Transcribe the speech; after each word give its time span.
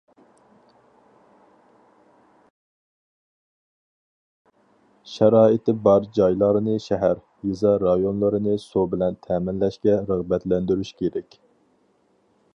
شارائىتى 5.11 5.75
بار 5.87 6.07
جايلارنى 6.19 6.77
شەھەر، 6.87 7.21
يېزا 7.49 7.73
رايونلىرىنى 7.85 8.55
سۇ 8.65 8.87
بىلەن 8.95 9.19
تەمىنلەشكە 9.27 9.99
رىغبەتلەندۈرۈش 10.09 10.93
كېرەك. 11.03 11.39